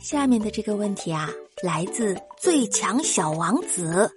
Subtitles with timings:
[0.00, 1.28] 下面的这个问题啊，
[1.62, 4.10] 来自最强小王子。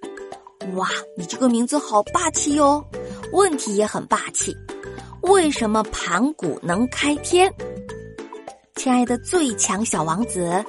[0.75, 2.82] 哇，你这个名字好霸气哟！
[3.33, 4.55] 问题也很霸气。
[5.23, 7.54] 为什么盘古能开天？
[8.75, 10.63] 亲爱的最强小王子，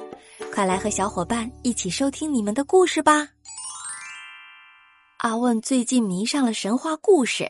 [0.53, 3.29] 快来和小伙伴一起收听你们的故事吧。
[5.19, 7.49] 阿问最近迷上了神话故事，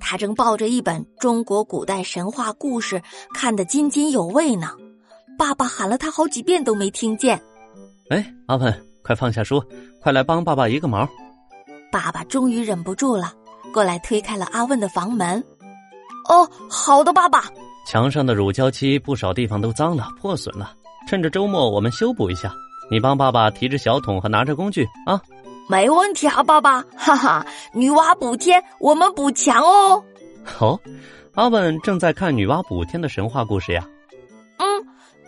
[0.00, 3.00] 他正抱着一本中国古代神话故事
[3.32, 4.76] 看得津津有味呢。
[5.38, 7.40] 爸爸喊了他好几遍都没听见。
[8.10, 9.62] 哎，阿文，快放下书，
[10.00, 11.08] 快来帮爸爸一个忙。
[11.92, 13.32] 爸爸终于忍不住了，
[13.72, 15.42] 过来推开了阿问的房门。
[16.28, 17.44] 哦，好的，爸爸。
[17.86, 20.72] 墙上的乳胶漆不少地方都脏了、破损了，
[21.08, 22.52] 趁着周末我们修补一下。
[22.90, 25.20] 你帮爸爸提着小桶和拿着工具啊。
[25.68, 26.82] 没问题啊，爸爸。
[26.96, 30.02] 哈哈，女娲补天，我们补墙哦。
[30.44, 30.78] 好，
[31.34, 33.84] 阿文正在看女娲补天的神话故事呀。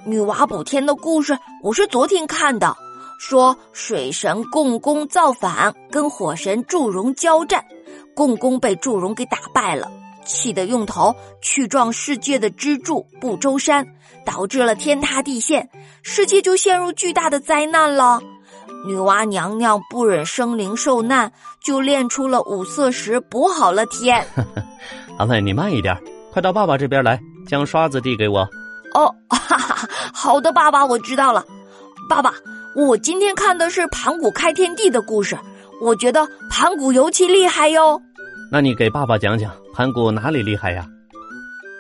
[0.04, 2.76] 女娲补天的故事，我是昨天看的。
[3.18, 7.64] 说水神共工造反，跟火神祝融交战，
[8.14, 9.90] 共工被祝融给打败了，
[10.24, 13.84] 气得用头去撞世界的支柱不周山，
[14.24, 15.68] 导致了天塌地陷，
[16.02, 18.20] 世界就陷入巨大的灾难了。
[18.86, 24.24] 女娲娘娘不忍生灵受难，就炼出了五色石补好了天。
[25.18, 26.00] 阿妹，你慢一点，
[26.32, 28.48] 快到爸爸这边来，将刷子递给我。
[28.94, 31.44] 哦， 哈哈，好的，爸爸，我知道了。
[32.08, 32.32] 爸爸，
[32.74, 35.38] 我今天看的是盘古开天地的故事，
[35.80, 38.00] 我觉得盘古尤其厉害哟。
[38.50, 40.86] 那你给爸爸讲讲盘古哪里厉害呀？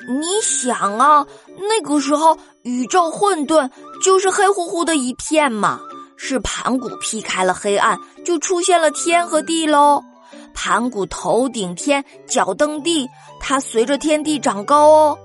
[0.08, 1.26] 你想啊，
[1.58, 3.70] 那个时候宇宙混沌，
[4.02, 5.80] 就是黑乎乎的一片嘛，
[6.16, 10.02] 是盘古劈开了黑暗，就出现了天和地喽。
[10.54, 13.08] 盘古头顶天，脚蹬地，
[13.40, 15.18] 他随着天地长高哦。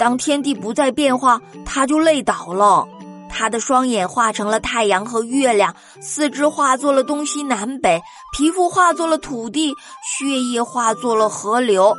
[0.00, 2.88] 当天地不再变化，他就累倒了。
[3.28, 8.00] 他的双眼化成了太阳和月亮，四肢化作了东西南北，
[8.34, 11.94] 皮肤化作了土地，血液化作了河流。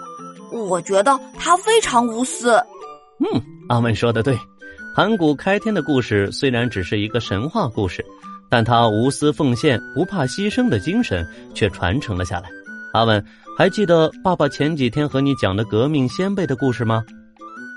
[0.51, 2.53] 我觉得他非常无私。
[3.19, 4.35] 嗯，阿文说的对。
[4.95, 8.03] 盘古开天的故事虽然只是一个神话故事，
[8.49, 11.23] 但他无私奉献、不怕牺牲的精神
[11.53, 12.49] 却传承了下来。
[12.93, 13.23] 阿文，
[13.55, 17.03] 还记得爸爸前几天和你讲的革命先辈的故事吗？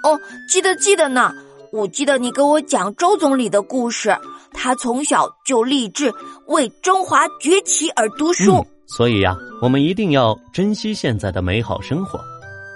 [0.05, 1.33] 哦，记得记得呢。
[1.73, 4.17] 我记得你给我讲周总理的故事，
[4.53, 6.13] 他从小就立志
[6.47, 8.65] 为中华崛起而读书。
[8.87, 12.17] 所以呀，我们一定要珍惜现在的美好生活。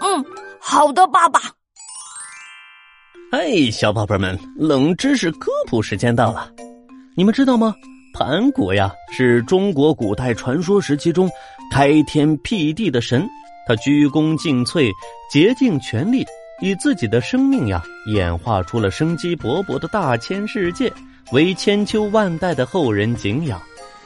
[0.01, 0.25] 嗯，
[0.59, 1.41] 好的，爸爸。
[3.31, 6.51] 哎，小宝贝们，冷知识科普时间到了。
[7.17, 7.75] 你们知道吗？
[8.15, 11.31] 盘古呀，是中国古代传说时期中
[11.71, 13.25] 开天辟地的神，
[13.69, 14.91] 他鞠躬尽瘁，
[15.31, 16.27] 竭尽全力。
[16.61, 20.93] 以自己的生命呀，演化出了生机勃勃的大千世界，
[21.31, 23.61] 为千秋万代的后人敬仰。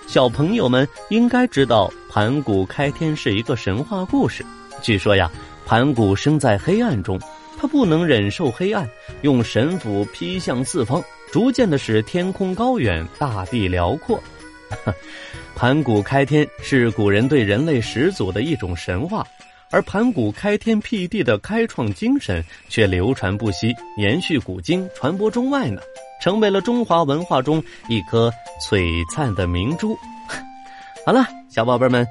[0.06, 4.44] 小朋友们应该知道，盘古开天是一个神话故事。
[4.82, 5.30] 据说呀，
[5.64, 7.18] 盘古生在黑暗中，
[7.58, 8.86] 他不能忍受黑暗，
[9.22, 14.22] 用神斧劈向四方，逐渐的使天空高远，大地辽阔。
[15.54, 19.24] 盘古开天是古人对人类始祖的一种神话。
[19.72, 25.80] 而盘古开天辟地的开创精神却流传不息，延续古今，传播中外呢，
[26.20, 28.30] 成为了中华文化中一颗
[28.68, 29.96] 璀璨的明珠。
[31.06, 32.06] 好了，小宝贝们，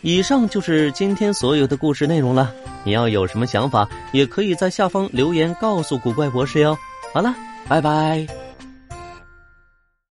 [0.00, 2.52] 以上就是今天所有的故事内容了。
[2.84, 6.76] 你要有什么想法，也可以在下方留言告诉古怪博士哟。
[7.12, 7.34] 好了，
[7.68, 8.43] 拜拜。